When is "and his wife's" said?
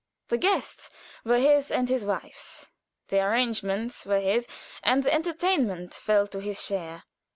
1.69-2.65